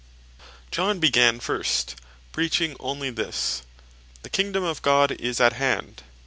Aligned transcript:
John 0.71 0.97
began 0.99 1.39
first, 1.39 1.91
(Mat. 1.91 1.97
3.2.) 2.31 2.31
preaching 2.31 2.75
only 2.79 3.09
this, 3.11 3.61
"The 4.23 4.31
Kingdome 4.31 4.63
of 4.63 4.81
God 4.81 5.11
is 5.11 5.39
at 5.39 5.53
hand." 5.53 6.01